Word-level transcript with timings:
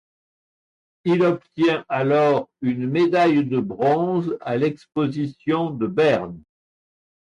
Il 1.05 1.21
obtient 1.21 1.85
alors 1.87 2.49
une 2.61 2.89
médaille 2.89 3.45
de 3.45 3.59
bronze 3.59 4.35
à 4.41 4.57
l'exposition 4.57 5.69
de 5.69 5.85
Berne. 5.85 6.41